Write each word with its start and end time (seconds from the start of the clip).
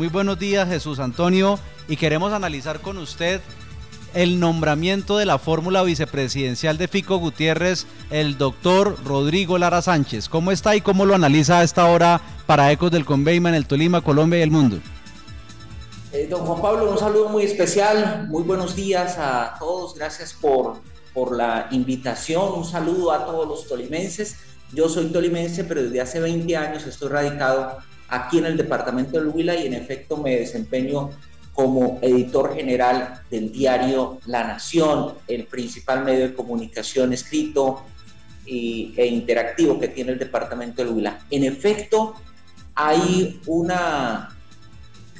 Muy 0.00 0.08
buenos 0.08 0.38
días 0.38 0.66
Jesús 0.66 0.98
Antonio 0.98 1.58
y 1.86 1.98
queremos 1.98 2.32
analizar 2.32 2.80
con 2.80 2.96
usted 2.96 3.42
el 4.14 4.40
nombramiento 4.40 5.18
de 5.18 5.26
la 5.26 5.38
fórmula 5.38 5.82
vicepresidencial 5.82 6.78
de 6.78 6.88
Fico 6.88 7.18
Gutiérrez, 7.18 7.86
el 8.08 8.38
doctor 8.38 8.96
Rodrigo 9.04 9.58
Lara 9.58 9.82
Sánchez. 9.82 10.30
¿Cómo 10.30 10.52
está 10.52 10.74
y 10.74 10.80
cómo 10.80 11.04
lo 11.04 11.14
analiza 11.14 11.58
a 11.58 11.64
esta 11.64 11.84
hora 11.84 12.22
para 12.46 12.72
Ecos 12.72 12.90
del 12.90 13.04
Conveima 13.04 13.50
en 13.50 13.54
el 13.54 13.66
Tolima, 13.66 14.00
Colombia 14.00 14.38
y 14.38 14.42
el 14.42 14.50
mundo? 14.50 14.78
Eh, 16.14 16.28
don 16.30 16.46
Juan 16.46 16.62
Pablo, 16.62 16.90
un 16.90 16.98
saludo 16.98 17.28
muy 17.28 17.42
especial, 17.42 18.26
muy 18.26 18.42
buenos 18.42 18.74
días 18.74 19.18
a 19.18 19.54
todos, 19.58 19.96
gracias 19.96 20.32
por, 20.32 20.80
por 21.12 21.36
la 21.36 21.68
invitación, 21.72 22.54
un 22.54 22.64
saludo 22.64 23.12
a 23.12 23.26
todos 23.26 23.46
los 23.46 23.68
tolimenses. 23.68 24.38
Yo 24.72 24.88
soy 24.88 25.08
tolimense, 25.08 25.62
pero 25.64 25.82
desde 25.82 26.00
hace 26.00 26.20
20 26.20 26.56
años 26.56 26.86
estoy 26.86 27.10
radicado 27.10 27.76
aquí 28.10 28.38
en 28.38 28.46
el 28.46 28.56
departamento 28.56 29.18
del 29.18 29.28
Huila 29.28 29.54
y 29.54 29.66
en 29.66 29.74
efecto 29.74 30.16
me 30.16 30.36
desempeño 30.36 31.10
como 31.54 31.98
editor 32.02 32.54
general 32.54 33.22
del 33.30 33.52
diario 33.52 34.18
La 34.26 34.44
Nación, 34.44 35.14
el 35.28 35.46
principal 35.46 36.04
medio 36.04 36.28
de 36.28 36.34
comunicación 36.34 37.12
escrito 37.12 37.82
e 38.46 39.06
interactivo 39.06 39.78
que 39.78 39.88
tiene 39.88 40.12
el 40.12 40.18
departamento 40.18 40.82
del 40.82 40.94
Huila. 40.94 41.20
En 41.30 41.44
efecto, 41.44 42.14
hay, 42.74 43.40
una 43.46 44.36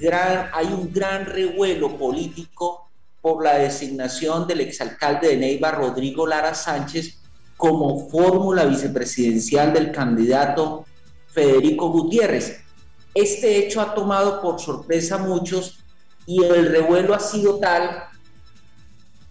gran, 0.01 0.51
hay 0.52 0.66
un 0.66 0.93
gran 0.93 1.27
revuelo 1.27 1.97
político 1.97 2.88
por 3.21 3.45
la 3.45 3.59
designación 3.59 4.47
del 4.47 4.63
exalcalde 4.63 5.29
de 5.29 5.37
Neiva, 5.37 5.71
Rodrigo 5.71 6.27
Lara 6.27 6.55
Sánchez, 6.55 7.19
como 7.57 8.09
fórmula 8.09 8.65
vicepresidencial 8.65 9.73
del 9.75 9.93
candidato 9.93 10.87
Federico 11.27 11.91
Gutiérrez. 11.91 12.63
Este 13.15 13.59
hecho 13.59 13.81
ha 13.81 13.95
tomado 13.95 14.41
por 14.41 14.61
sorpresa 14.61 15.17
a 15.17 15.19
muchos 15.19 15.79
y 16.27 16.45
el 16.45 16.67
revuelo 16.67 17.15
ha 17.15 17.21
sido 17.21 17.59
tal 17.59 18.05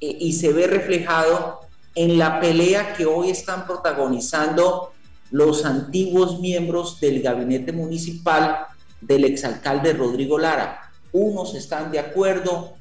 eh, 0.01 0.17
y 0.19 0.33
se 0.33 0.51
ve 0.51 0.67
reflejado 0.67 1.61
en 1.95 2.17
la 2.17 2.39
pelea 2.39 2.93
que 2.93 3.05
hoy 3.05 3.29
están 3.29 3.65
protagonizando 3.65 4.91
los 5.31 5.65
antiguos 5.65 6.39
miembros 6.39 6.99
del 6.99 7.21
gabinete 7.21 7.71
municipal 7.71 8.65
del 9.01 9.25
exalcalde 9.25 9.93
Rodrigo 9.93 10.37
Lara. 10.37 10.91
Unos 11.11 11.55
están 11.55 11.91
de 11.91 11.99
acuerdo, 11.99 12.73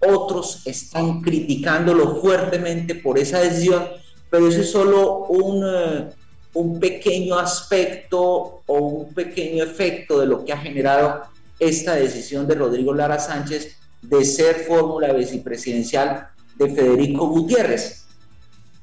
otros 0.00 0.66
están 0.66 1.22
criticándolo 1.22 2.20
fuertemente 2.20 2.94
por 2.94 3.18
esa 3.18 3.40
decisión, 3.40 3.88
pero 4.30 4.48
eso 4.48 4.60
es 4.60 4.70
solo 4.70 5.26
un, 5.26 5.64
eh, 5.64 6.08
un 6.54 6.78
pequeño 6.78 7.38
aspecto 7.38 8.62
o 8.66 8.78
un 8.78 9.14
pequeño 9.14 9.64
efecto 9.64 10.20
de 10.20 10.26
lo 10.26 10.44
que 10.44 10.52
ha 10.52 10.58
generado 10.58 11.22
esta 11.58 11.94
decisión 11.94 12.46
de 12.46 12.54
Rodrigo 12.54 12.92
Lara 12.92 13.18
Sánchez 13.18 13.76
de 14.02 14.24
ser 14.24 14.66
fórmula 14.66 15.12
vicepresidencial 15.12 16.28
de 16.56 16.74
Federico 16.74 17.28
Gutiérrez. 17.28 18.04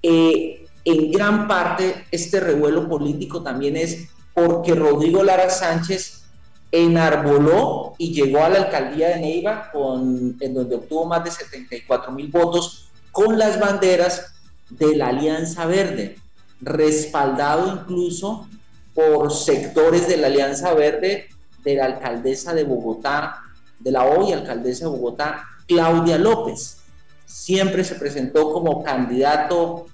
Eh, 0.02 0.66
en 0.86 1.12
gran 1.12 1.48
parte 1.48 2.06
este 2.12 2.40
revuelo 2.40 2.88
político 2.88 3.44
también 3.44 3.76
es 3.76 4.08
porque 4.34 4.74
Rodrigo 4.74 5.24
Lara 5.24 5.50
Sánchez 5.50 6.24
enarboló 6.72 7.96
y 7.98 8.14
llegó 8.14 8.44
a 8.44 8.50
la 8.50 8.60
alcaldía 8.60 9.10
de 9.10 9.20
Neiva, 9.20 9.70
con, 9.72 10.38
en 10.40 10.54
donde 10.54 10.76
obtuvo 10.76 11.06
más 11.06 11.24
de 11.24 11.32
74 11.32 12.12
mil 12.12 12.28
votos, 12.28 12.90
con 13.12 13.38
las 13.38 13.60
banderas 13.60 14.34
de 14.70 14.96
la 14.96 15.08
Alianza 15.08 15.66
Verde, 15.66 16.16
respaldado 16.62 17.82
incluso 17.82 18.48
por 18.94 19.32
sectores 19.32 20.08
de 20.08 20.18
la 20.18 20.28
Alianza 20.28 20.74
Verde 20.74 21.30
de 21.64 21.76
la 21.76 21.86
alcaldesa 21.86 22.54
de 22.54 22.64
Bogotá, 22.64 23.42
de 23.80 23.92
la 23.92 24.06
hoy 24.06 24.34
alcaldesa 24.34 24.86
de 24.86 24.92
Bogotá, 24.92 25.44
Claudia 25.68 26.18
López. 26.18 26.78
Siempre 27.26 27.84
se 27.84 27.96
presentó 27.96 28.52
como 28.52 28.84
candidato 28.84 29.86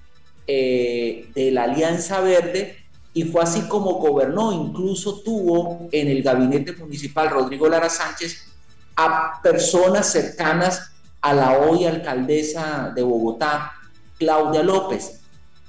eh, 0.47 1.29
de 1.35 1.51
la 1.51 1.63
Alianza 1.63 2.21
Verde 2.21 2.77
y 3.13 3.23
fue 3.23 3.43
así 3.43 3.61
como 3.67 3.95
gobernó. 3.95 4.51
Incluso 4.51 5.21
tuvo 5.21 5.87
en 5.91 6.07
el 6.07 6.23
gabinete 6.23 6.73
municipal 6.73 7.29
Rodrigo 7.29 7.67
Lara 7.67 7.89
Sánchez 7.89 8.47
a 8.95 9.41
personas 9.43 10.11
cercanas 10.11 10.91
a 11.21 11.33
la 11.33 11.59
hoy 11.59 11.85
alcaldesa 11.85 12.91
de 12.95 13.01
Bogotá, 13.01 13.73
Claudia 14.17 14.63
López. 14.63 15.21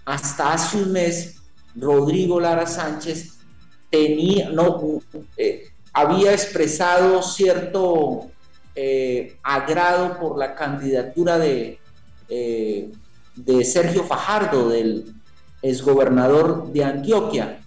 Hasta 0.06 0.52
hace 0.52 0.78
un 0.78 0.92
mes, 0.92 1.34
Rodrigo 1.74 2.40
Lara 2.40 2.66
Sánchez 2.66 3.38
tenía, 3.90 4.50
no, 4.50 5.02
eh, 5.36 5.64
había 5.92 6.32
expresado 6.32 7.22
cierto 7.22 8.30
eh, 8.76 9.36
agrado 9.42 10.18
por 10.18 10.38
la 10.38 10.54
candidatura 10.54 11.38
de, 11.38 11.80
eh, 12.28 12.92
de 13.34 13.64
Sergio 13.64 14.04
Fajardo, 14.04 14.68
del 14.68 15.12
exgobernador 15.60 16.72
de 16.72 16.84
Antioquia. 16.84 17.58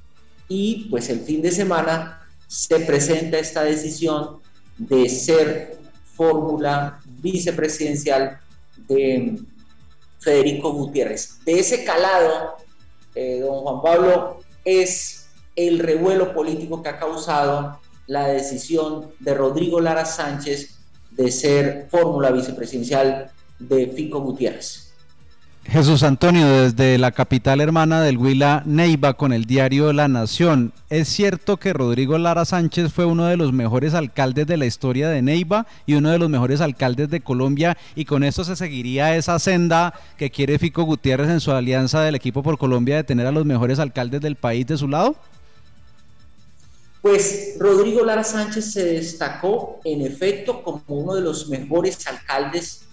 Y 0.47 0.87
pues 0.89 1.09
el 1.09 1.19
fin 1.19 1.41
de 1.41 1.51
semana 1.51 2.25
se 2.47 2.79
presenta 2.79 3.37
esta 3.37 3.63
decisión 3.63 4.37
de 4.77 5.09
ser 5.09 5.77
fórmula 6.15 7.01
vicepresidencial 7.21 8.39
de 8.87 9.39
Federico 10.19 10.71
Gutiérrez. 10.71 11.43
De 11.45 11.59
ese 11.59 11.83
calado, 11.83 12.57
eh, 13.15 13.39
don 13.39 13.61
Juan 13.61 13.81
Pablo, 13.81 14.39
es 14.65 15.29
el 15.55 15.79
revuelo 15.79 16.33
político 16.33 16.81
que 16.81 16.89
ha 16.89 16.99
causado 16.99 17.79
la 18.07 18.27
decisión 18.27 19.11
de 19.19 19.33
Rodrigo 19.33 19.79
Lara 19.79 20.05
Sánchez 20.05 20.79
de 21.11 21.31
ser 21.31 21.87
fórmula 21.89 22.31
vicepresidencial 22.31 23.31
de 23.59 23.87
Fico 23.87 24.21
Gutiérrez. 24.21 24.88
Jesús 25.69 26.01
Antonio, 26.01 26.47
desde 26.47 26.97
la 26.97 27.11
capital 27.11 27.61
hermana 27.61 28.01
del 28.01 28.17
Huila, 28.17 28.63
Neiva, 28.65 29.13
con 29.13 29.31
el 29.31 29.45
diario 29.45 29.93
La 29.93 30.07
Nación. 30.07 30.73
¿Es 30.89 31.07
cierto 31.09 31.57
que 31.57 31.73
Rodrigo 31.73 32.17
Lara 32.17 32.43
Sánchez 32.43 32.91
fue 32.91 33.05
uno 33.05 33.27
de 33.27 33.37
los 33.37 33.53
mejores 33.53 33.93
alcaldes 33.93 34.47
de 34.47 34.57
la 34.57 34.65
historia 34.65 35.09
de 35.09 35.21
Neiva 35.21 35.67
y 35.85 35.93
uno 35.93 36.09
de 36.09 36.17
los 36.17 36.27
mejores 36.27 36.59
alcaldes 36.61 37.11
de 37.11 37.21
Colombia? 37.21 37.77
Y 37.93 38.05
con 38.05 38.23
esto 38.23 38.43
se 38.43 38.55
seguiría 38.55 39.15
esa 39.15 39.37
senda 39.37 39.93
que 40.17 40.31
quiere 40.31 40.57
Fico 40.57 40.81
Gutiérrez 40.83 41.29
en 41.29 41.39
su 41.39 41.51
alianza 41.51 42.01
del 42.01 42.15
equipo 42.15 42.41
por 42.41 42.57
Colombia 42.57 42.95
de 42.95 43.03
tener 43.03 43.27
a 43.27 43.31
los 43.31 43.45
mejores 43.45 43.77
alcaldes 43.77 44.21
del 44.21 44.37
país 44.37 44.65
de 44.65 44.75
su 44.75 44.87
lado? 44.87 45.15
Pues 47.03 47.57
Rodrigo 47.59 48.03
Lara 48.03 48.23
Sánchez 48.23 48.71
se 48.73 48.85
destacó 48.85 49.81
en 49.83 50.01
efecto 50.01 50.63
como 50.63 50.81
uno 50.87 51.13
de 51.13 51.21
los 51.21 51.47
mejores 51.47 52.07
alcaldes 52.07 52.85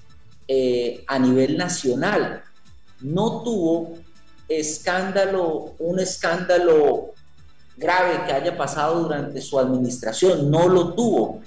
eh, 0.46 1.04
a 1.06 1.18
nivel 1.18 1.56
nacional. 1.56 2.42
No 3.00 3.42
tuvo 3.42 3.94
escándalo, 4.48 5.74
un 5.78 5.98
escándalo 5.98 7.12
grave 7.76 8.24
que 8.26 8.32
haya 8.32 8.56
pasado 8.56 9.02
durante 9.02 9.40
su 9.40 9.58
administración, 9.58 10.50
no 10.50 10.68
lo 10.68 10.94
tuvo. 10.94 11.40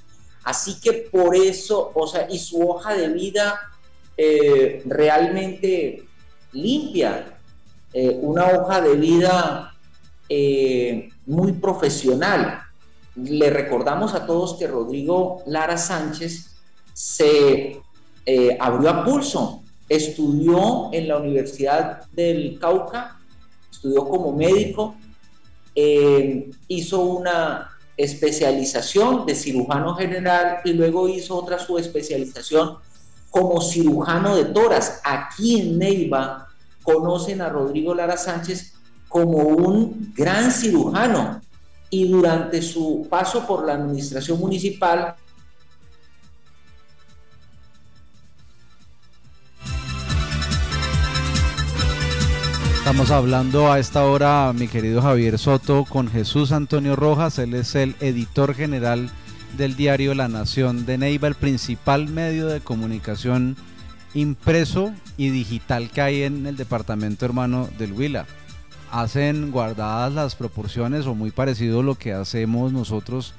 Así 0.44 0.80
que 0.80 1.10
por 1.12 1.36
eso, 1.36 1.92
o 1.94 2.08
sea, 2.08 2.28
y 2.30 2.40
su 2.40 2.68
hoja 2.68 2.94
de 2.94 3.10
vida 3.10 3.60
eh, 4.18 4.84
realmente 4.86 6.06
limpia, 6.52 7.40
eh, 7.94 8.20
una 8.22 8.48
hoja 8.48 8.82
de 8.82 8.96
vida 8.96 9.74
muy 11.26 11.54
profesional. 11.54 12.62
Le 13.16 13.50
recordamos 13.50 14.14
a 14.14 14.26
todos 14.26 14.56
que 14.56 14.68
Rodrigo 14.68 15.42
Lara 15.48 15.78
Sánchez 15.78 16.50
se 16.94 17.82
eh, 18.26 18.58
abrió 18.60 18.90
a 18.90 19.06
pulso, 19.06 19.59
estudió 19.90 20.90
en 20.94 21.08
la 21.08 21.18
Universidad 21.18 22.06
del 22.12 22.58
Cauca, 22.60 23.20
estudió 23.72 24.08
como 24.08 24.32
médico, 24.32 24.96
eh, 25.76 26.50
hizo 26.68 27.02
una 27.02 27.72
especialización 27.98 29.26
de 29.26 29.36
cirujano 29.36 29.96
general 29.96 30.60
y 30.64 30.74
luego 30.74 31.10
hizo 31.10 31.36
otra 31.36 31.60
subespecialización 31.60 32.78
como 33.30 33.62
cirujano 33.62 34.36
de 34.36 34.46
toras. 34.46 35.02
Aquí 35.04 35.60
en 35.60 35.80
Neiva 35.80 36.48
conocen 36.84 37.42
a 37.42 37.50
Rodrigo 37.50 37.94
Lara 37.94 38.18
Sánchez 38.18 38.74
como 39.10 39.40
un 39.40 40.14
gran 40.16 40.52
cirujano 40.52 41.42
y 41.90 42.08
durante 42.08 42.62
su 42.62 43.08
paso 43.10 43.46
por 43.46 43.66
la 43.66 43.74
administración 43.74 44.40
municipal 44.40 45.16
Estamos 52.90 53.12
hablando 53.12 53.72
a 53.72 53.78
esta 53.78 54.04
hora, 54.04 54.52
mi 54.52 54.68
querido 54.68 55.00
Javier 55.04 55.38
Soto, 55.38 55.86
con 55.86 56.10
Jesús 56.10 56.52
Antonio 56.52 56.96
Rojas. 56.96 57.38
Él 57.38 57.54
es 57.54 57.76
el 57.76 57.96
editor 58.00 58.56
general 58.56 59.12
del 59.56 59.76
diario 59.76 60.16
La 60.16 60.28
Nación 60.28 60.88
de 60.88 60.98
Neiva, 60.98 61.28
el 61.28 61.36
principal 61.36 62.08
medio 62.08 62.48
de 62.48 62.62
comunicación 62.62 63.58
impreso 64.16 64.92
y 65.18 65.30
digital 65.30 65.92
que 65.92 66.02
hay 66.02 66.24
en 66.24 66.48
el 66.48 66.58
departamento 66.58 67.26
hermano 67.26 67.70
del 67.78 67.94
Huila 67.94 68.26
hacen 68.92 69.52
guardadas 69.52 70.12
las 70.12 70.34
proporciones 70.34 71.06
o 71.06 71.14
muy 71.14 71.30
parecido 71.30 71.82
a 71.82 71.84
lo 71.84 71.94
que 71.94 72.14
hacemos 72.14 72.74
nosotros 72.74 73.36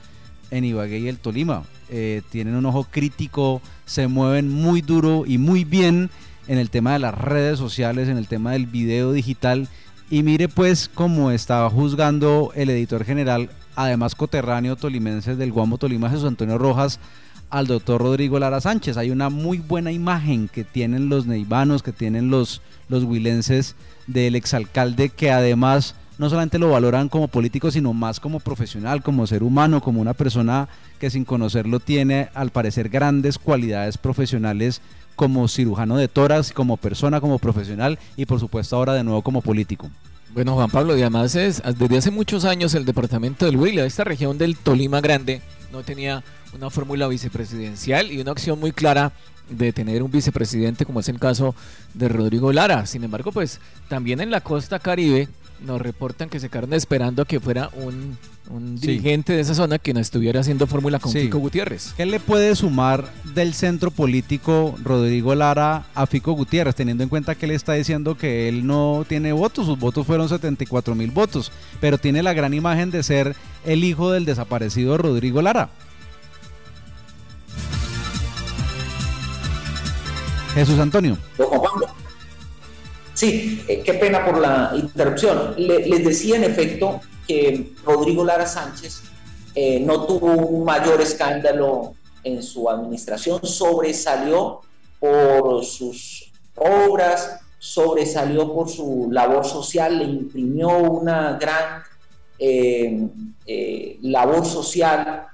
en 0.52 0.64
Ibagué 0.64 1.00
y 1.00 1.08
el 1.08 1.18
Tolima. 1.18 1.64
Eh, 1.88 2.22
tienen 2.30 2.54
un 2.54 2.66
ojo 2.66 2.86
crítico, 2.88 3.60
se 3.84 4.06
mueven 4.06 4.48
muy 4.48 4.80
duro 4.80 5.24
y 5.26 5.38
muy 5.38 5.64
bien 5.64 6.08
en 6.46 6.58
el 6.58 6.70
tema 6.70 6.92
de 6.92 6.98
las 6.98 7.14
redes 7.14 7.58
sociales, 7.58 8.08
en 8.08 8.16
el 8.16 8.28
tema 8.28 8.52
del 8.52 8.66
video 8.66 9.12
digital. 9.12 9.68
Y 10.10 10.22
mire 10.22 10.48
pues 10.48 10.90
cómo 10.92 11.30
estaba 11.30 11.70
juzgando 11.70 12.52
el 12.54 12.70
editor 12.70 13.04
general, 13.04 13.50
además 13.76 14.14
coterráneo 14.14 14.76
tolimense 14.76 15.36
del 15.36 15.52
Guamo 15.52 15.78
Tolima, 15.78 16.10
Jesús 16.10 16.24
Antonio 16.24 16.58
Rojas, 16.58 16.98
al 17.50 17.66
doctor 17.66 18.00
Rodrigo 18.00 18.38
Lara 18.38 18.60
Sánchez. 18.60 18.96
Hay 18.96 19.10
una 19.10 19.28
muy 19.28 19.58
buena 19.58 19.92
imagen 19.92 20.48
que 20.48 20.64
tienen 20.64 21.08
los 21.08 21.26
neivanos, 21.26 21.82
que 21.82 21.92
tienen 21.92 22.30
los, 22.30 22.62
los 22.88 23.04
huilenses 23.04 23.76
del 24.06 24.34
exalcalde, 24.34 25.10
que 25.10 25.30
además 25.30 25.94
no 26.18 26.28
solamente 26.28 26.58
lo 26.58 26.70
valoran 26.70 27.08
como 27.08 27.28
político, 27.28 27.70
sino 27.70 27.94
más 27.94 28.20
como 28.20 28.40
profesional, 28.40 29.02
como 29.02 29.26
ser 29.26 29.42
humano, 29.42 29.80
como 29.80 30.00
una 30.00 30.12
persona 30.12 30.68
que 30.98 31.08
sin 31.08 31.24
conocerlo 31.24 31.80
tiene 31.80 32.28
al 32.34 32.50
parecer 32.50 32.90
grandes 32.90 33.38
cualidades 33.38 33.96
profesionales 33.96 34.82
como 35.16 35.48
cirujano 35.48 35.96
de 35.96 36.08
toras, 36.08 36.52
como 36.52 36.76
persona, 36.76 37.20
como 37.20 37.38
profesional 37.38 37.98
y 38.16 38.26
por 38.26 38.40
supuesto 38.40 38.76
ahora 38.76 38.94
de 38.94 39.04
nuevo 39.04 39.22
como 39.22 39.42
político. 39.42 39.90
Bueno, 40.32 40.54
Juan 40.54 40.70
Pablo, 40.70 40.96
y 40.96 41.00
además 41.00 41.34
es, 41.34 41.60
desde 41.76 41.98
hace 41.98 42.10
muchos 42.12 42.44
años 42.44 42.74
el 42.74 42.84
departamento 42.84 43.46
del 43.46 43.56
Huila, 43.56 43.84
esta 43.84 44.04
región 44.04 44.38
del 44.38 44.56
Tolima 44.56 45.00
Grande, 45.00 45.42
no 45.72 45.82
tenía 45.82 46.22
una 46.54 46.70
fórmula 46.70 47.08
vicepresidencial 47.08 48.12
y 48.12 48.20
una 48.20 48.30
acción 48.30 48.58
muy 48.58 48.72
clara 48.72 49.12
de 49.48 49.72
tener 49.72 50.02
un 50.02 50.10
vicepresidente 50.10 50.86
como 50.86 51.00
es 51.00 51.08
el 51.08 51.18
caso 51.18 51.54
de 51.94 52.08
Rodrigo 52.08 52.52
Lara. 52.52 52.86
Sin 52.86 53.02
embargo, 53.02 53.32
pues 53.32 53.60
también 53.88 54.20
en 54.20 54.30
la 54.30 54.40
costa 54.40 54.78
caribe 54.78 55.28
nos 55.60 55.80
reportan 55.80 56.28
que 56.28 56.40
se 56.40 56.48
quedaron 56.48 56.72
esperando 56.72 57.22
a 57.22 57.26
que 57.26 57.40
fuera 57.40 57.70
un, 57.74 58.16
dirigente 58.58 59.32
de 59.32 59.40
esa 59.40 59.54
zona 59.54 59.78
que 59.78 59.94
no 59.94 60.00
estuviera 60.00 60.40
haciendo 60.40 60.66
fórmula 60.66 60.98
con 60.98 61.12
Fico 61.12 61.38
Gutiérrez. 61.38 61.94
¿Qué 61.96 62.06
le 62.06 62.20
puede 62.20 62.54
sumar 62.56 63.10
del 63.34 63.54
centro 63.54 63.90
político 63.90 64.74
Rodrigo 64.82 65.34
Lara 65.34 65.86
a 65.94 66.06
Fico 66.06 66.32
Gutiérrez, 66.32 66.74
teniendo 66.74 67.02
en 67.02 67.08
cuenta 67.08 67.34
que 67.34 67.46
él 67.46 67.52
está 67.52 67.74
diciendo 67.74 68.16
que 68.16 68.48
él 68.48 68.66
no 68.66 69.04
tiene 69.08 69.32
votos, 69.32 69.66
sus 69.66 69.78
votos 69.78 70.06
fueron 70.06 70.28
74 70.28 70.94
mil 70.94 71.10
votos, 71.10 71.52
pero 71.80 71.98
tiene 71.98 72.22
la 72.22 72.32
gran 72.32 72.54
imagen 72.54 72.90
de 72.90 73.02
ser 73.02 73.36
el 73.64 73.84
hijo 73.84 74.10
del 74.10 74.24
desaparecido 74.24 74.98
Rodrigo 74.98 75.42
Lara? 75.42 75.70
Jesús 80.54 80.78
Antonio. 80.78 81.16
Sí, 83.20 83.62
eh, 83.68 83.82
qué 83.84 83.92
pena 83.92 84.24
por 84.24 84.38
la 84.38 84.72
interrupción. 84.74 85.54
les 85.58 86.02
decía 86.02 86.36
en 86.36 86.44
efecto 86.44 87.02
que 87.28 87.70
Rodrigo 87.84 88.24
Lara 88.24 88.46
Sánchez 88.46 89.02
eh, 89.54 89.78
no 89.78 90.06
tuvo 90.06 90.32
un 90.32 90.64
mayor 90.64 91.02
escándalo 91.02 91.92
en 92.24 92.42
su 92.42 92.70
administración, 92.70 93.38
sobresalió 93.42 94.62
por 94.98 95.66
sus 95.66 96.32
obras, 96.56 97.40
sobresalió 97.58 98.54
por 98.54 98.70
su 98.70 99.08
labor 99.12 99.44
social, 99.44 99.98
le 99.98 100.04
imprimió 100.04 100.78
una 100.78 101.34
gran 101.34 101.82
eh, 102.38 103.98
labor 104.00 104.46
social 104.46 105.26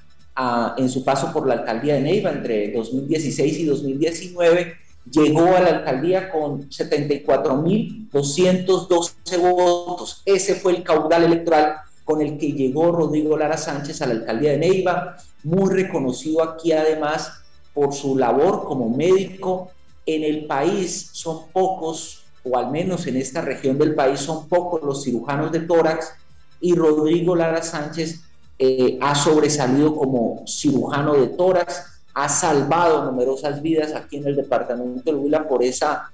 en 0.76 0.88
su 0.90 1.04
paso 1.04 1.32
por 1.32 1.46
la 1.46 1.54
alcaldía 1.54 1.94
de 1.94 2.00
Neiva 2.00 2.32
entre 2.32 2.72
2016 2.72 3.58
y 3.60 3.64
2019 3.64 4.85
llegó 5.10 5.56
a 5.56 5.60
la 5.60 5.68
alcaldía 5.68 6.30
con 6.30 6.68
74.212 6.68 9.40
votos. 9.40 10.22
Ese 10.24 10.54
fue 10.56 10.76
el 10.76 10.82
caudal 10.82 11.24
electoral 11.24 11.76
con 12.04 12.22
el 12.22 12.38
que 12.38 12.52
llegó 12.52 12.92
Rodrigo 12.92 13.36
Lara 13.36 13.58
Sánchez 13.58 14.00
a 14.02 14.06
la 14.06 14.14
alcaldía 14.14 14.52
de 14.52 14.58
Neiva, 14.58 15.16
muy 15.42 15.70
reconocido 15.70 16.40
aquí 16.42 16.72
además 16.72 17.32
por 17.74 17.92
su 17.92 18.16
labor 18.16 18.64
como 18.64 18.88
médico. 18.88 19.70
En 20.06 20.22
el 20.22 20.46
país 20.46 21.10
son 21.12 21.48
pocos, 21.52 22.22
o 22.44 22.56
al 22.56 22.70
menos 22.70 23.08
en 23.08 23.16
esta 23.16 23.40
región 23.40 23.76
del 23.76 23.94
país 23.94 24.20
son 24.20 24.48
pocos 24.48 24.82
los 24.82 25.02
cirujanos 25.02 25.50
de 25.50 25.60
tórax, 25.60 26.12
y 26.60 26.74
Rodrigo 26.74 27.34
Lara 27.34 27.62
Sánchez 27.62 28.20
eh, 28.58 28.98
ha 29.02 29.14
sobresalido 29.14 29.94
como 29.94 30.44
cirujano 30.46 31.14
de 31.14 31.26
tórax 31.26 31.95
ha 32.16 32.30
salvado 32.30 33.04
numerosas 33.04 33.60
vidas 33.60 33.92
aquí 33.92 34.16
en 34.16 34.26
el 34.26 34.36
departamento 34.36 35.02
de 35.04 35.14
Huila 35.14 35.46
por 35.46 35.62
esa 35.62 36.10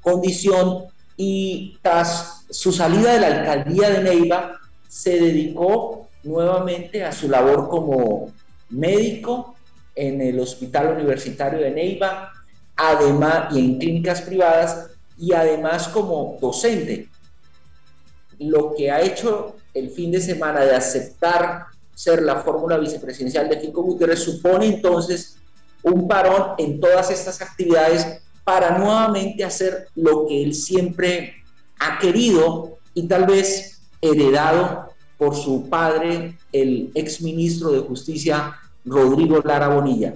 condición 0.00 0.84
y 1.16 1.76
tras 1.82 2.44
su 2.48 2.70
salida 2.70 3.14
de 3.14 3.20
la 3.20 3.26
alcaldía 3.26 3.90
de 3.90 4.04
Neiva 4.04 4.60
se 4.86 5.18
dedicó 5.18 6.06
nuevamente 6.22 7.04
a 7.04 7.10
su 7.10 7.28
labor 7.28 7.68
como 7.68 8.30
médico 8.68 9.56
en 9.96 10.20
el 10.20 10.38
Hospital 10.38 10.94
Universitario 10.94 11.58
de 11.58 11.72
Neiva, 11.72 12.32
además 12.76 13.52
y 13.52 13.58
en 13.58 13.78
clínicas 13.80 14.22
privadas 14.22 14.90
y 15.18 15.32
además 15.32 15.88
como 15.88 16.38
docente. 16.40 17.08
Lo 18.38 18.72
que 18.76 18.92
ha 18.92 19.00
hecho 19.00 19.56
el 19.74 19.90
fin 19.90 20.12
de 20.12 20.20
semana 20.20 20.60
de 20.60 20.76
aceptar 20.76 21.66
ser 21.92 22.22
la 22.22 22.36
fórmula 22.36 22.78
vicepresidencial 22.78 23.48
de 23.48 23.58
Fico 23.58 23.82
Gutiérrez 23.82 24.20
supone 24.20 24.66
entonces 24.66 25.39
un 25.82 26.08
parón 26.08 26.54
en 26.58 26.80
todas 26.80 27.10
estas 27.10 27.40
actividades 27.40 28.20
para 28.44 28.78
nuevamente 28.78 29.44
hacer 29.44 29.88
lo 29.94 30.26
que 30.26 30.42
él 30.42 30.54
siempre 30.54 31.34
ha 31.78 31.98
querido 31.98 32.78
y 32.94 33.06
tal 33.06 33.26
vez 33.26 33.80
heredado 34.00 34.90
por 35.18 35.36
su 35.36 35.68
padre, 35.68 36.38
el 36.52 36.90
exministro 36.94 37.70
de 37.70 37.80
Justicia, 37.80 38.56
Rodrigo 38.84 39.40
Lara 39.44 39.68
Bonilla. 39.68 40.14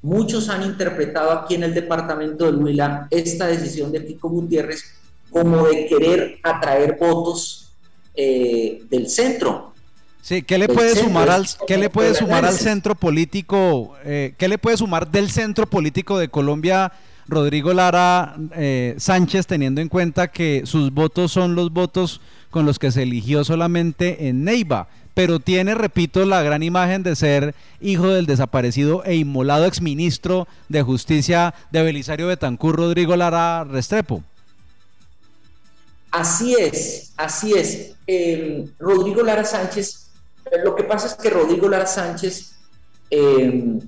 Muchos 0.00 0.48
han 0.48 0.62
interpretado 0.62 1.30
aquí 1.30 1.54
en 1.54 1.62
el 1.62 1.74
departamento 1.74 2.50
de 2.50 2.56
Huila 2.56 3.06
esta 3.10 3.46
decisión 3.46 3.92
de 3.92 4.00
Pico 4.00 4.28
Gutiérrez 4.28 4.82
como 5.30 5.66
de 5.66 5.86
querer 5.86 6.38
atraer 6.42 6.98
votos 6.98 7.72
eh, 8.14 8.82
del 8.90 9.08
centro, 9.08 9.71
Sí, 10.22 10.42
¿qué 10.42 10.56
le 10.56 10.68
puede 10.68 10.94
sumar 10.94 11.28
al 11.30 11.48
qué 11.66 11.76
le 11.76 11.90
puede 11.90 12.14
sumar 12.14 12.44
al 12.44 12.54
centro 12.54 12.94
político? 12.94 13.96
Eh, 14.04 14.34
¿Qué 14.38 14.46
le 14.46 14.56
puede 14.56 14.76
sumar 14.76 15.10
del 15.10 15.28
centro 15.28 15.66
político 15.66 16.16
de 16.16 16.28
Colombia 16.28 16.92
Rodrigo 17.26 17.74
Lara 17.74 18.36
eh, 18.54 18.94
Sánchez, 18.98 19.48
teniendo 19.48 19.80
en 19.80 19.88
cuenta 19.88 20.28
que 20.28 20.62
sus 20.64 20.94
votos 20.94 21.32
son 21.32 21.56
los 21.56 21.72
votos 21.72 22.20
con 22.50 22.66
los 22.66 22.78
que 22.78 22.92
se 22.92 23.02
eligió 23.02 23.42
solamente 23.42 24.28
en 24.28 24.44
Neiva? 24.44 24.86
Pero 25.12 25.40
tiene, 25.40 25.74
repito, 25.74 26.24
la 26.24 26.40
gran 26.40 26.62
imagen 26.62 27.02
de 27.02 27.16
ser 27.16 27.56
hijo 27.80 28.06
del 28.06 28.26
desaparecido 28.26 29.02
e 29.04 29.16
inmolado 29.16 29.66
exministro 29.66 30.46
de 30.68 30.82
Justicia 30.82 31.52
de 31.72 31.82
Belisario 31.82 32.28
Betancur, 32.28 32.76
Rodrigo 32.76 33.16
Lara 33.16 33.64
Restrepo. 33.64 34.22
Así 36.12 36.54
es, 36.54 37.12
así 37.16 37.54
es. 37.54 37.96
Rodrigo 38.78 39.22
Lara 39.22 39.44
Sánchez 39.44 40.01
lo 40.64 40.74
que 40.74 40.84
pasa 40.84 41.06
es 41.06 41.14
que 41.14 41.30
Rodrigo 41.30 41.68
Lara 41.68 41.86
Sánchez, 41.86 42.56
em, 43.10 43.80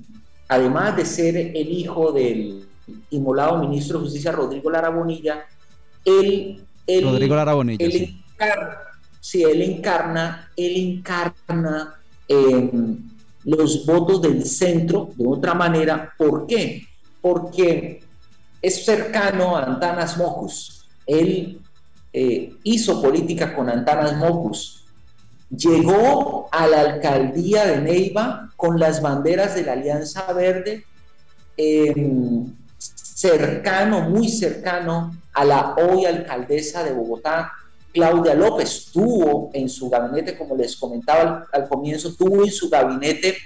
además 0.47 0.95
de 0.95 1.05
ser 1.05 1.37
el 1.37 1.69
hijo 1.69 2.11
del 2.11 2.67
inmolado 3.09 3.57
ministro 3.59 3.99
de 3.99 4.05
Justicia 4.05 4.31
Rodrigo 4.31 4.69
Lara 4.69 4.89
Bonilla, 4.89 5.45
él, 6.03 6.63
Rodrigo 6.87 7.35
Lara 7.35 7.53
Bonilla, 7.53 7.85
él 7.85 8.21
encarna, 8.33 8.77
sí, 9.19 9.43
él 9.43 9.61
encarna, 9.61 10.51
él 10.55 10.97
encarna 10.97 11.95
em, 12.27 12.97
los 13.43 13.85
votos 13.85 14.21
del 14.21 14.45
centro 14.45 15.09
de 15.15 15.27
otra 15.27 15.53
manera. 15.53 16.13
¿Por 16.17 16.47
qué? 16.47 16.83
Porque 17.21 18.01
es 18.61 18.85
cercano 18.85 19.57
a 19.57 19.63
Antanas 19.63 20.17
Mocus. 20.17 20.87
Él 21.05 21.59
eh, 22.13 22.55
hizo 22.63 23.01
política 23.01 23.55
con 23.55 23.69
Antanas 23.69 24.17
Mocus 24.17 24.84
llegó 25.57 26.47
a 26.51 26.67
la 26.67 26.81
alcaldía 26.81 27.65
de 27.65 27.81
Neiva 27.81 28.49
con 28.55 28.79
las 28.79 29.01
banderas 29.01 29.55
de 29.55 29.63
la 29.63 29.73
Alianza 29.73 30.31
Verde, 30.33 30.85
em, 31.57 32.53
cercano, 32.77 34.09
muy 34.09 34.29
cercano 34.29 35.15
a 35.33 35.45
la 35.45 35.75
hoy 35.75 36.05
alcaldesa 36.05 36.83
de 36.83 36.93
Bogotá, 36.93 37.51
Claudia 37.93 38.35
López. 38.35 38.91
Tuvo 38.91 39.51
en 39.53 39.69
su 39.69 39.89
gabinete, 39.89 40.37
como 40.37 40.55
les 40.55 40.75
comentaba 40.75 41.47
al, 41.51 41.67
comienzo, 41.67 42.13
tuvo 42.15 42.43
en 42.43 42.51
su 42.51 42.69
gabinete 42.69 43.37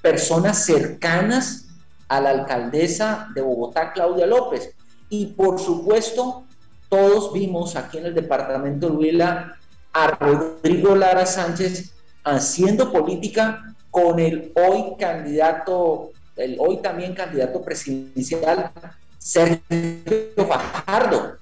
personas 0.00 0.64
cercanas 0.64 1.68
a 2.08 2.20
la 2.20 2.30
alcaldesa 2.30 3.28
de 3.34 3.42
Bogotá, 3.42 3.92
Claudia 3.92 4.26
López. 4.26 4.74
Y 5.08 5.26
por 5.26 5.60
supuesto, 5.60 6.44
todos 6.88 7.32
vimos 7.32 7.76
aquí 7.76 7.98
en 7.98 8.06
el 8.06 8.14
departamento 8.14 8.90
de 8.90 8.96
Huila 8.96 9.56
a 9.92 10.06
Rodrigo 10.08 10.94
Lara 10.94 11.26
Sánchez 11.26 11.92
haciendo 12.24 12.92
política 12.92 13.74
con 13.90 14.18
el 14.18 14.52
hoy 14.54 14.96
candidato, 14.98 16.12
el 16.36 16.56
hoy 16.58 16.78
también 16.78 17.14
candidato 17.14 17.62
presidencial, 17.62 18.70
Sergio 19.18 20.46
Fajardo. 20.48 21.36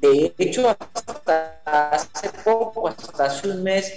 De 0.00 0.34
hecho, 0.38 0.68
hasta 0.68 1.60
hace 1.64 2.30
poco, 2.44 2.88
hasta 2.88 3.24
hace 3.24 3.50
un 3.50 3.62
mes, 3.62 3.92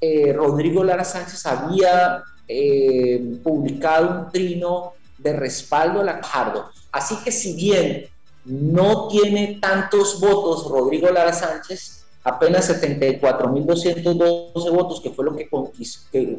eh, 0.00 0.32
Rodrigo 0.32 0.84
Lara 0.84 1.04
Sánchez 1.04 1.44
había 1.46 2.22
eh, 2.46 3.38
publicado 3.42 4.10
un 4.10 4.30
trino 4.30 4.92
de 5.18 5.32
respaldo 5.32 6.00
a 6.00 6.04
la 6.04 6.18
Fajardo. 6.22 6.70
Así 6.92 7.16
que 7.24 7.32
si 7.32 7.54
bien 7.54 8.06
no 8.44 9.08
tiene 9.08 9.58
tantos 9.60 10.20
votos 10.20 10.70
Rodrigo 10.70 11.08
Lara 11.10 11.32
Sánchez, 11.32 12.01
apenas 12.24 12.70
74.212 12.70 14.70
votos, 14.70 15.00
que 15.00 15.10
fue 15.10 15.24
lo 15.24 15.36
que, 15.36 15.48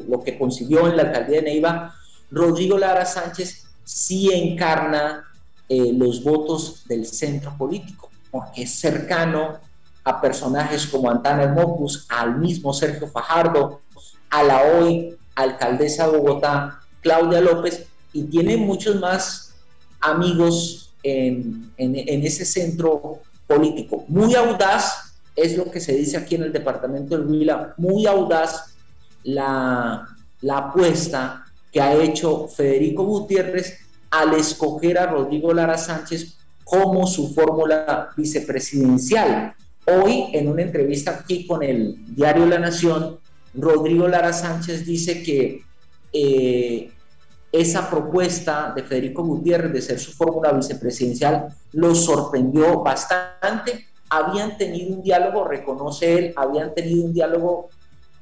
lo 0.08 0.22
que 0.22 0.38
consiguió 0.38 0.88
en 0.88 0.96
la 0.96 1.02
alcaldía 1.04 1.40
de 1.40 1.42
Neiva, 1.42 1.94
Rodrigo 2.30 2.78
Lara 2.78 3.04
Sánchez 3.04 3.66
sí 3.84 4.32
encarna 4.32 5.24
eh, 5.68 5.92
los 5.92 6.22
votos 6.22 6.84
del 6.86 7.06
centro 7.06 7.56
político, 7.56 8.10
porque 8.30 8.62
es 8.62 8.70
cercano 8.70 9.58
a 10.04 10.20
personajes 10.20 10.86
como 10.86 11.10
Antana 11.10 11.48
Mocus, 11.48 12.06
al 12.08 12.38
mismo 12.38 12.72
Sergio 12.72 13.08
Fajardo, 13.08 13.80
a 14.30 14.42
la 14.42 14.62
hoy 14.62 15.16
alcaldesa 15.34 16.08
de 16.08 16.18
Bogotá, 16.18 16.80
Claudia 17.00 17.40
López, 17.40 17.86
y 18.12 18.24
tiene 18.24 18.56
muchos 18.56 19.00
más 19.00 19.54
amigos 20.00 20.92
en, 21.02 21.72
ese 21.76 22.44
centro 22.44 23.20
político. 23.46 24.04
Muy 24.08 24.34
audaz 24.34 25.03
es 25.36 25.56
lo 25.56 25.70
que 25.70 25.80
se 25.80 25.94
dice 25.94 26.16
aquí 26.16 26.36
en 26.36 26.44
el 26.44 26.52
departamento 26.52 27.16
del 27.16 27.26
Huila, 27.26 27.74
muy 27.76 28.06
audaz 28.06 28.74
la, 29.24 30.08
apuesta 30.48 31.44
que 31.72 31.80
ha 31.80 31.94
hecho 31.94 32.48
Federico 32.48 33.04
Gutiérrez 33.04 33.78
al 34.10 34.34
escoger 34.34 34.98
a 34.98 35.06
Rodrigo 35.06 35.52
Lara 35.52 35.76
Sánchez 35.76 36.36
como 36.62 37.06
su 37.06 37.34
fórmula 37.34 38.10
vicepresidencial. 38.16 39.54
Hoy, 39.86 40.26
en 40.32 40.48
una 40.48 40.62
entrevista 40.62 41.10
aquí 41.10 41.46
con 41.46 41.62
el 41.62 41.96
diario 42.14 42.46
La 42.46 42.58
Nación, 42.58 43.18
Rodrigo 43.54 44.06
Lara 44.08 44.32
Sánchez 44.32 44.86
dice 44.86 45.22
que 45.22 45.62
eh, 46.12 46.90
esa 47.50 47.88
propuesta 47.88 48.72
de 48.74 48.82
Federico 48.82 49.22
Gutiérrez 49.22 49.72
de 49.72 49.82
ser 49.82 49.98
su 49.98 50.12
fórmula 50.12 50.52
vicepresidencial 50.52 51.48
lo 51.72 51.94
sorprendió 51.94 52.80
bastante. 52.80 53.86
Habían 54.10 54.56
tenido 54.56 54.94
un 54.94 55.02
diálogo, 55.02 55.44
reconoce 55.44 56.18
él, 56.18 56.32
habían 56.36 56.74
tenido 56.74 57.04
un 57.04 57.12
diálogo 57.12 57.70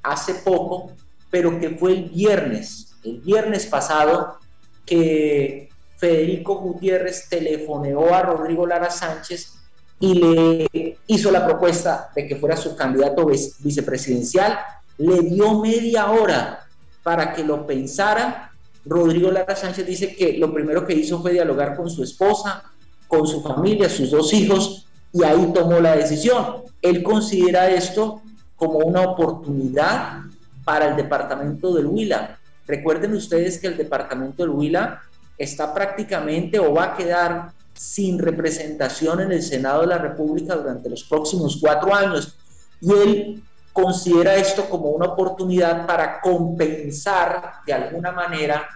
hace 0.03 0.35
poco, 0.35 0.91
pero 1.31 1.59
que 1.59 1.71
fue 1.71 1.93
el 1.93 2.05
viernes, 2.05 2.95
el 3.05 3.21
viernes 3.21 3.67
pasado, 3.67 4.39
que 4.85 5.71
Federico 5.97 6.57
Gutiérrez 6.57 7.29
telefoneó 7.29 8.13
a 8.15 8.23
Rodrigo 8.23 8.67
Lara 8.67 8.91
Sánchez 8.91 9.55
y 10.01 10.15
le 10.15 10.99
hizo 11.07 11.31
la 11.31 11.47
propuesta 11.47 12.11
de 12.15 12.27
que 12.27 12.37
fuera 12.37 12.57
su 12.57 12.75
candidato 12.75 13.25
vicepresidencial. 13.25 14.59
Le 14.99 15.21
dio 15.21 15.61
media 15.61 16.11
hora 16.11 16.67
para 17.05 17.33
que 17.33 17.45
lo 17.45 17.67
pensara. 17.67 18.51
Rodrigo 18.85 19.31
Lara 19.31 19.55
Sánchez 19.55 19.87
dice 19.87 20.17
que 20.17 20.39
lo 20.39 20.53
primero 20.53 20.85
que 20.85 20.95
hizo 20.95 21.23
fue 21.23 21.33
dialogar 21.33 21.77
con 21.77 21.89
su 21.89 22.03
esposa, 22.03 22.65
con 23.07 23.27
su 23.29 23.41
familia, 23.41 23.89
sus 23.89 24.11
dos 24.11 24.33
hijos, 24.33 24.89
y 25.13 25.23
ahí 25.25 25.53
tomó 25.53 25.81
la 25.81 25.97
decisión. 25.97 26.63
Él 26.81 27.03
considera 27.03 27.69
esto 27.71 28.23
como 28.57 28.79
una 28.79 29.03
oportunidad 29.03 30.21
para 30.65 30.89
el 30.89 30.97
departamento 30.97 31.75
del 31.75 31.87
Huila. 31.87 32.39
Recuerden 32.67 33.15
ustedes 33.15 33.59
que 33.59 33.67
el 33.67 33.77
departamento 33.77 34.43
del 34.43 34.51
Huila 34.51 35.01
está 35.37 35.75
prácticamente 35.75 36.59
o 36.59 36.73
va 36.73 36.85
a 36.85 36.97
quedar 36.97 37.53
sin 37.75 38.19
representación 38.19 39.21
en 39.21 39.33
el 39.33 39.43
Senado 39.43 39.83
de 39.83 39.89
la 39.89 39.99
República 39.99 40.55
durante 40.55 40.89
los 40.89 41.05
próximos 41.05 41.59
cuatro 41.61 41.95
años. 41.95 42.37
Y 42.81 42.93
él 42.93 43.43
considera 43.73 44.37
esto 44.37 44.69
como 44.69 44.91
una 44.91 45.07
oportunidad 45.07 45.87
para 45.87 46.21
compensar 46.21 47.55
de 47.67 47.73
alguna 47.73 48.13
manera 48.13 48.67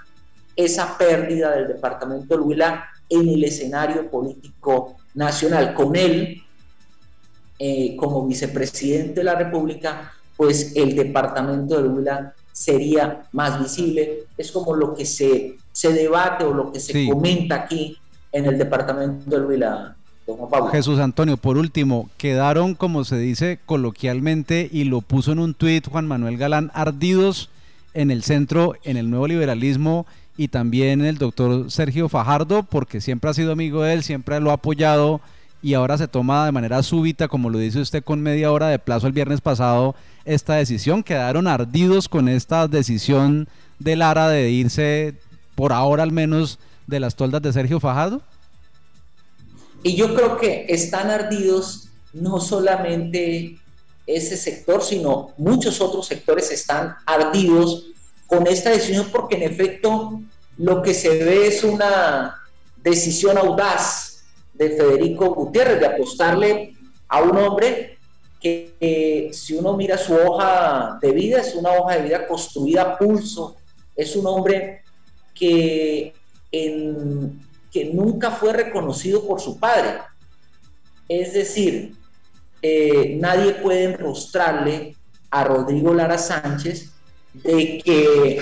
esa 0.56 0.96
pérdida 0.96 1.52
del 1.52 1.68
departamento 1.68 2.36
de 2.36 2.42
Huila 2.42 2.84
en 3.08 3.28
el 3.28 3.44
escenario 3.44 4.10
político 4.10 4.96
nacional. 5.16 5.74
Con 5.74 5.96
él, 5.96 6.42
eh, 7.58 7.96
como 7.96 8.24
vicepresidente 8.26 9.14
de 9.14 9.24
la 9.24 9.34
República, 9.34 10.12
pues 10.36 10.76
el 10.76 10.94
departamento 10.94 11.82
de 11.82 11.88
Huila 11.88 12.34
sería 12.52 13.26
más 13.32 13.58
visible. 13.58 14.26
Es 14.38 14.52
como 14.52 14.76
lo 14.76 14.94
que 14.94 15.04
se, 15.04 15.56
se 15.72 15.92
debate 15.92 16.44
o 16.44 16.54
lo 16.54 16.70
que 16.70 16.78
se 16.78 17.08
comenta 17.08 17.56
aquí 17.56 17.98
en 18.30 18.44
el 18.46 18.58
departamento 18.58 19.28
de 19.28 19.44
Huila. 19.44 19.96
Jesús 20.72 20.98
Antonio, 20.98 21.36
por 21.36 21.56
último, 21.56 22.10
quedaron, 22.16 22.74
como 22.74 23.04
se 23.04 23.16
dice 23.16 23.60
coloquialmente, 23.64 24.68
y 24.72 24.84
lo 24.84 25.00
puso 25.00 25.32
en 25.32 25.38
un 25.38 25.54
tuit 25.54 25.88
Juan 25.88 26.08
Manuel 26.08 26.36
Galán, 26.36 26.72
ardidos 26.74 27.48
en 27.94 28.10
el 28.10 28.24
centro, 28.24 28.74
en 28.82 28.96
el 28.96 29.08
nuevo 29.08 29.28
liberalismo 29.28 30.04
y 30.36 30.48
también 30.48 31.04
el 31.04 31.18
doctor 31.18 31.70
Sergio 31.70 32.08
Fajardo, 32.08 32.62
porque 32.62 33.00
siempre 33.00 33.30
ha 33.30 33.34
sido 33.34 33.52
amigo 33.52 33.82
de 33.82 33.94
él, 33.94 34.02
siempre 34.02 34.40
lo 34.40 34.50
ha 34.50 34.54
apoyado 34.54 35.20
y 35.62 35.74
ahora 35.74 35.98
se 35.98 36.08
toma 36.08 36.46
de 36.46 36.52
manera 36.52 36.82
súbita, 36.82 37.28
como 37.28 37.50
lo 37.50 37.58
dice 37.58 37.80
usted, 37.80 38.04
con 38.04 38.20
media 38.20 38.52
hora 38.52 38.68
de 38.68 38.78
plazo 38.78 39.06
el 39.06 39.12
viernes 39.12 39.40
pasado, 39.40 39.96
esta 40.24 40.54
decisión. 40.54 41.02
Quedaron 41.02 41.46
ardidos 41.46 42.08
con 42.08 42.28
esta 42.28 42.68
decisión 42.68 43.48
de 43.78 43.96
Lara 43.96 44.28
de 44.28 44.50
irse, 44.50 45.14
por 45.54 45.72
ahora 45.72 46.02
al 46.02 46.12
menos, 46.12 46.58
de 46.86 47.00
las 47.00 47.16
toldas 47.16 47.42
de 47.42 47.52
Sergio 47.52 47.80
Fajardo. 47.80 48.22
Y 49.82 49.96
yo 49.96 50.14
creo 50.14 50.36
que 50.36 50.66
están 50.68 51.10
ardidos 51.10 51.88
no 52.12 52.40
solamente 52.40 53.58
ese 54.06 54.36
sector, 54.36 54.82
sino 54.82 55.30
muchos 55.36 55.80
otros 55.80 56.06
sectores 56.06 56.50
están 56.50 56.94
ardidos 57.06 57.86
con 58.26 58.46
esta 58.46 58.70
decisión 58.70 59.08
porque 59.12 59.36
en 59.36 59.42
efecto 59.42 60.20
lo 60.58 60.82
que 60.82 60.94
se 60.94 61.24
ve 61.24 61.46
es 61.46 61.62
una 61.64 62.42
decisión 62.82 63.36
audaz 63.38 64.24
de 64.54 64.70
Federico 64.70 65.34
Gutiérrez 65.34 65.80
de 65.80 65.86
apostarle 65.86 66.74
a 67.08 67.22
un 67.22 67.36
hombre 67.36 67.98
que 68.40 69.30
si 69.32 69.54
uno 69.54 69.76
mira 69.76 69.98
su 69.98 70.14
hoja 70.14 70.98
de 71.00 71.10
vida, 71.12 71.40
es 71.40 71.54
una 71.54 71.72
hoja 71.72 71.96
de 71.96 72.02
vida 72.02 72.26
construida 72.26 72.82
a 72.82 72.98
pulso, 72.98 73.56
es 73.94 74.14
un 74.14 74.26
hombre 74.26 74.82
que, 75.34 76.14
que 76.50 77.84
nunca 77.92 78.30
fue 78.30 78.52
reconocido 78.52 79.26
por 79.26 79.40
su 79.40 79.58
padre. 79.58 79.98
Es 81.08 81.34
decir, 81.34 81.94
eh, 82.62 83.16
nadie 83.20 83.54
puede 83.54 83.84
enrostrarle 83.84 84.96
a 85.30 85.44
Rodrigo 85.44 85.92
Lara 85.92 86.18
Sánchez 86.18 86.92
de 87.42 87.82
que 87.84 88.40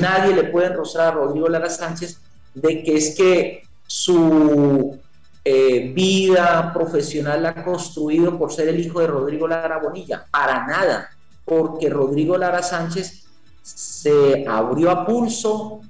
nadie 0.00 0.34
le 0.34 0.44
puede 0.44 0.68
enrostrar 0.68 1.08
a 1.08 1.10
Rodrigo 1.12 1.48
Lara 1.48 1.70
Sánchez 1.70 2.18
de 2.54 2.82
que 2.82 2.96
es 2.96 3.14
que 3.14 3.62
su 3.86 4.98
eh, 5.44 5.92
vida 5.94 6.72
profesional 6.72 7.42
la 7.42 7.50
ha 7.50 7.64
construido 7.64 8.38
por 8.38 8.52
ser 8.52 8.68
el 8.68 8.80
hijo 8.80 9.00
de 9.00 9.06
Rodrigo 9.06 9.46
Lara 9.46 9.78
Bonilla. 9.78 10.26
Para 10.30 10.66
nada, 10.66 11.10
porque 11.44 11.88
Rodrigo 11.88 12.36
Lara 12.36 12.62
Sánchez 12.62 13.26
se 13.62 14.44
abrió 14.48 14.90
a 14.90 15.06
pulso, 15.06 15.80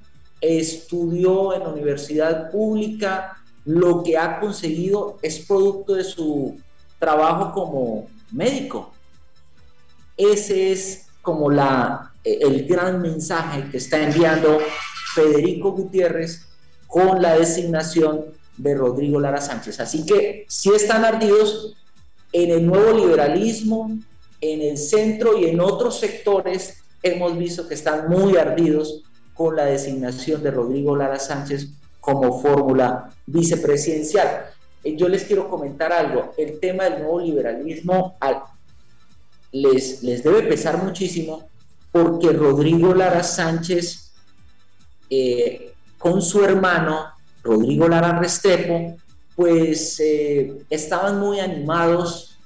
estudió 0.41 1.53
en 1.53 1.63
la 1.63 1.69
universidad 1.69 2.51
pública, 2.51 3.37
lo 3.65 4.03
que 4.03 4.17
ha 4.17 4.39
conseguido 4.39 5.17
es 5.21 5.39
producto 5.39 5.95
de 5.95 6.03
su 6.03 6.57
trabajo 6.99 7.53
como 7.53 8.07
médico. 8.31 8.91
Ese 10.15 10.71
es 10.71 11.07
como 11.21 11.49
la, 11.49 12.11
el 12.41 12.65
gran 12.65 13.01
mensaje 13.01 13.69
que 13.71 13.77
está 13.77 14.01
enviando 14.03 14.59
Federico 15.13 15.71
Gutiérrez 15.71 16.47
con 16.87 17.21
la 17.21 17.37
designación 17.37 18.25
de 18.57 18.75
Rodrigo 18.75 19.19
Lara 19.19 19.41
Sánchez. 19.41 19.79
Así 19.79 20.05
que 20.05 20.45
si 20.47 20.69
están 20.69 21.05
ardidos 21.05 21.75
en 22.31 22.51
el 22.51 22.65
nuevo 22.65 22.97
liberalismo, 22.97 23.97
en 24.41 24.61
el 24.61 24.77
centro 24.77 25.37
y 25.37 25.45
en 25.45 25.59
otros 25.59 25.99
sectores, 25.99 26.77
hemos 27.01 27.37
visto 27.37 27.67
que 27.67 27.75
están 27.75 28.09
muy 28.09 28.37
ardidos 28.37 29.03
con 29.33 29.55
la 29.55 29.65
designación 29.65 30.41
de 30.43 30.51
Rodrigo 30.51 30.95
Lara 30.95 31.19
Sánchez 31.19 31.67
como 31.99 32.41
fórmula 32.41 33.11
vicepresidencial. 33.25 34.47
Eh, 34.83 34.95
yo 34.95 35.07
les 35.07 35.23
quiero 35.23 35.49
comentar 35.49 35.91
algo, 35.91 36.33
el 36.37 36.59
tema 36.59 36.85
del 36.85 37.03
nuevo 37.03 37.19
liberalismo 37.19 38.17
les, 39.51 40.03
les 40.03 40.23
debe 40.23 40.43
pesar 40.43 40.83
muchísimo 40.83 41.49
porque 42.03 42.29
Rodrigo 42.33 42.93
Lara 42.93 43.23
Sánchez 43.23 44.11
eh, 45.09 45.73
con 45.97 46.21
su 46.21 46.43
hermano 46.43 47.13
Rodrigo 47.43 47.87
Lara 47.87 48.19
Restepo, 48.19 48.97
pues 49.35 49.99
eh, 49.99 50.65
estaban 50.69 51.19
muy 51.19 51.39
animados 51.39 52.37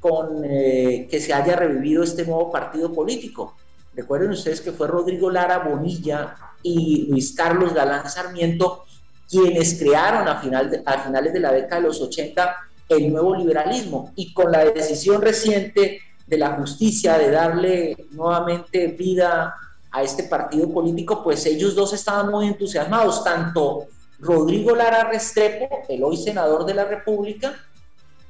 con 0.00 0.42
que 0.42 1.20
se 1.20 1.32
haya 1.32 1.56
revivido 1.56 2.04
este 2.04 2.24
nuevo 2.24 2.52
partido 2.52 2.92
político. 2.92 3.56
Recuerden 3.92 4.30
ustedes 4.30 4.60
que 4.60 4.70
fue 4.70 4.86
Rodrigo 4.86 5.30
Lara 5.30 5.58
Bonilla 5.58 6.36
y 6.62 7.06
Luis 7.10 7.34
Carlos 7.34 7.74
Galán 7.74 8.08
Sarmiento 8.08 8.84
quienes 9.28 9.78
crearon 9.78 10.28
a, 10.28 10.40
final 10.40 10.82
a 10.84 10.98
finales 10.98 11.32
de 11.32 11.40
la 11.40 11.52
década 11.52 11.80
de 11.80 11.88
los 11.88 12.00
80 12.00 12.56
el 12.88 13.12
nuevo 13.12 13.34
liberalismo 13.34 14.12
y 14.14 14.32
con 14.32 14.52
la 14.52 14.64
decisión 14.64 15.20
reciente 15.20 16.00
de 16.26 16.38
la 16.38 16.56
justicia 16.56 17.18
de 17.18 17.30
darle 17.30 17.96
nuevamente 18.10 18.88
vida 18.88 19.54
a 19.90 20.02
este 20.02 20.24
partido 20.24 20.72
político, 20.72 21.22
pues 21.22 21.46
ellos 21.46 21.74
dos 21.74 21.92
estaban 21.92 22.30
muy 22.30 22.48
entusiasmados, 22.48 23.24
tanto 23.24 23.86
Rodrigo 24.18 24.74
Lara 24.74 25.04
Restrepo, 25.10 25.68
el 25.88 26.02
hoy 26.02 26.16
senador 26.16 26.66
de 26.66 26.74
la 26.74 26.84
República, 26.84 27.54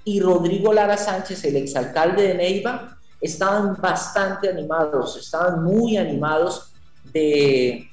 y 0.05 0.21
Rodrigo 0.21 0.73
Lara 0.73 0.97
Sánchez, 0.97 1.45
el 1.45 1.57
exalcalde 1.57 2.23
de 2.29 2.35
Neiva, 2.35 2.97
estaban 3.21 3.77
bastante 3.81 4.49
animados, 4.49 5.17
estaban 5.17 5.65
muy 5.65 5.97
animados 5.97 6.73
de, 7.13 7.91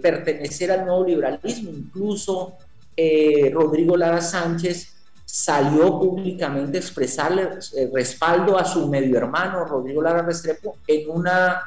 pertenecer 0.00 0.72
al 0.72 0.86
nuevo 0.86 1.04
liberalismo. 1.04 1.70
Incluso 1.70 2.54
eh, 2.96 3.50
Rodrigo 3.52 3.96
Lara 3.96 4.20
Sánchez 4.20 5.01
salió 5.34 5.98
públicamente 5.98 6.76
a 6.76 6.80
expresarle 6.82 7.48
eh, 7.74 7.90
respaldo 7.90 8.58
a 8.58 8.66
su 8.66 8.86
medio 8.86 9.16
hermano 9.16 9.64
Rodrigo 9.64 10.02
Lara 10.02 10.20
Restrepo 10.20 10.76
en 10.86 11.08
una 11.08 11.62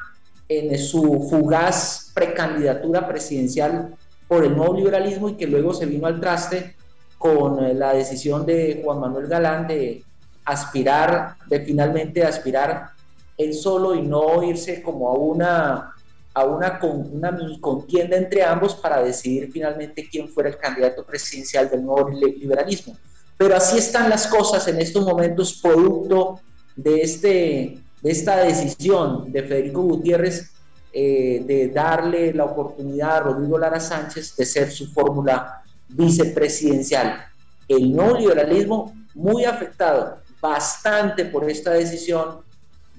en 0.48 0.78
su 0.78 1.26
fugaz 1.28 2.12
precandidatura 2.14 3.08
presidencial 3.08 3.96
por 4.28 4.44
el 4.44 4.56
nuevo 4.56 4.76
liberalismo 4.76 5.30
y 5.30 5.34
que 5.34 5.48
luego 5.48 5.74
se 5.74 5.86
vino 5.86 6.06
al 6.06 6.20
traste 6.20 6.76
con 7.18 7.64
eh, 7.64 7.74
la 7.74 7.92
decisión 7.92 8.46
de 8.46 8.82
Juan 8.84 9.00
Manuel 9.00 9.26
Galán 9.26 9.66
de 9.66 10.04
aspirar, 10.44 11.34
de 11.48 11.58
finalmente 11.58 12.22
aspirar 12.22 12.90
él 13.36 13.52
solo 13.52 13.96
y 13.96 14.02
no 14.02 14.44
irse 14.44 14.80
como 14.80 15.08
a 15.10 15.14
una, 15.14 15.92
a 16.34 16.44
una, 16.44 16.78
una 16.80 17.32
mini 17.32 17.58
contienda 17.58 18.16
entre 18.16 18.44
ambos 18.44 18.76
para 18.76 19.02
decidir 19.02 19.50
finalmente 19.50 20.08
quién 20.08 20.28
fuera 20.28 20.50
el 20.50 20.56
candidato 20.56 21.04
presidencial 21.04 21.68
del 21.68 21.84
nuevo 21.84 22.08
liberalismo. 22.10 22.96
Pero 23.36 23.56
así 23.56 23.78
están 23.78 24.08
las 24.08 24.26
cosas 24.26 24.66
en 24.68 24.80
estos 24.80 25.04
momentos, 25.04 25.60
producto 25.62 26.40
de, 26.74 27.02
este, 27.02 27.78
de 28.02 28.10
esta 28.10 28.38
decisión 28.38 29.30
de 29.30 29.42
Federico 29.42 29.82
Gutiérrez 29.82 30.52
eh, 30.92 31.42
de 31.44 31.68
darle 31.68 32.32
la 32.32 32.44
oportunidad 32.44 33.16
a 33.16 33.20
Rodrigo 33.20 33.58
Lara 33.58 33.80
Sánchez 33.80 34.34
de 34.36 34.46
ser 34.46 34.70
su 34.70 34.90
fórmula 34.92 35.62
vicepresidencial. 35.88 37.26
El 37.68 37.94
nuevo 37.94 38.16
liberalismo 38.16 38.94
muy 39.14 39.44
afectado 39.44 40.18
bastante 40.40 41.26
por 41.26 41.48
esta 41.50 41.72
decisión 41.72 42.38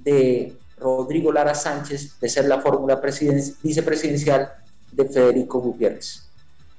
de 0.04 0.56
Rodrigo 0.78 1.32
Lara 1.32 1.56
Sánchez 1.56 2.20
de 2.20 2.30
ser 2.30 2.46
la 2.46 2.62
fórmula 2.62 3.02
vicepresidencial 3.64 4.52
de 4.92 5.06
Federico 5.06 5.60
Gutiérrez. 5.60 6.27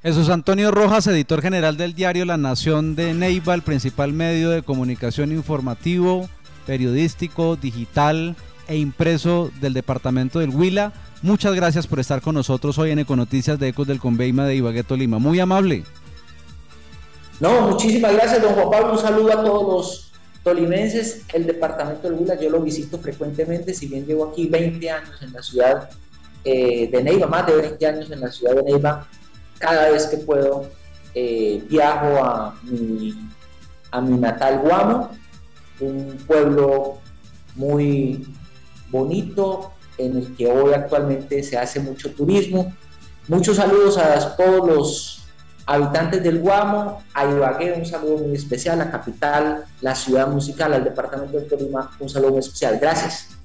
Jesús 0.00 0.28
Antonio 0.28 0.70
Rojas, 0.70 1.08
editor 1.08 1.42
general 1.42 1.76
del 1.76 1.92
diario 1.92 2.24
La 2.24 2.36
Nación 2.36 2.94
de 2.94 3.14
Neiva, 3.14 3.52
el 3.54 3.62
principal 3.62 4.12
medio 4.12 4.50
de 4.50 4.62
comunicación 4.62 5.32
informativo, 5.32 6.28
periodístico, 6.66 7.56
digital 7.56 8.36
e 8.68 8.76
impreso 8.76 9.50
del 9.60 9.74
departamento 9.74 10.38
del 10.38 10.50
Huila. 10.50 10.92
Muchas 11.22 11.52
gracias 11.56 11.88
por 11.88 11.98
estar 11.98 12.20
con 12.20 12.36
nosotros 12.36 12.78
hoy 12.78 12.92
en 12.92 13.00
Econoticias 13.00 13.58
de 13.58 13.66
Ecos 13.66 13.88
del 13.88 13.98
Conveima 13.98 14.46
de 14.46 14.54
Ibagué, 14.54 14.84
Lima. 14.90 15.18
Muy 15.18 15.40
amable. 15.40 15.82
No, 17.40 17.62
muchísimas 17.62 18.12
gracias, 18.12 18.40
don 18.40 18.54
Juan 18.54 18.70
Pablo. 18.70 18.92
Un 18.92 18.98
saludo 19.00 19.32
a 19.32 19.42
todos 19.42 19.66
los 19.66 20.12
tolimenses. 20.44 21.22
El 21.32 21.44
departamento 21.44 22.08
del 22.08 22.20
Huila 22.20 22.40
yo 22.40 22.50
lo 22.50 22.60
visito 22.60 23.00
frecuentemente, 23.00 23.74
si 23.74 23.88
bien 23.88 24.06
llevo 24.06 24.28
aquí 24.28 24.46
20 24.46 24.90
años 24.92 25.20
en 25.22 25.32
la 25.32 25.42
ciudad 25.42 25.90
eh, 26.44 26.88
de 26.88 27.02
Neiva, 27.02 27.26
más 27.26 27.48
de 27.48 27.56
20 27.56 27.84
años 27.84 28.10
en 28.12 28.20
la 28.20 28.30
ciudad 28.30 28.54
de 28.54 28.62
Neiva. 28.62 29.08
Cada 29.58 29.90
vez 29.90 30.06
que 30.06 30.18
puedo 30.18 30.68
eh, 31.14 31.64
viajo 31.68 32.24
a 32.24 32.54
mi, 32.62 33.14
a 33.90 34.00
mi 34.00 34.18
natal 34.18 34.60
Guamo, 34.60 35.10
un 35.80 36.16
pueblo 36.26 36.98
muy 37.54 38.26
bonito 38.90 39.72
en 39.98 40.16
el 40.16 40.36
que 40.36 40.46
hoy 40.46 40.72
actualmente 40.72 41.42
se 41.42 41.58
hace 41.58 41.80
mucho 41.80 42.12
turismo. 42.12 42.72
Muchos 43.26 43.56
saludos 43.56 43.98
a 43.98 44.36
todos 44.36 44.66
los 44.66 45.18
habitantes 45.66 46.22
del 46.22 46.38
Guamo, 46.38 47.02
a 47.12 47.26
Ibagué 47.26 47.74
un 47.74 47.84
saludo 47.84 48.18
muy 48.18 48.36
especial, 48.36 48.80
a 48.80 48.90
Capital, 48.90 49.64
la 49.82 49.94
ciudad 49.94 50.28
musical, 50.28 50.72
al 50.72 50.84
departamento 50.84 51.36
de 51.36 51.44
Tolima, 51.44 51.90
un 52.00 52.08
saludo 52.08 52.30
muy 52.30 52.40
especial. 52.40 52.78
Gracias. 52.80 53.37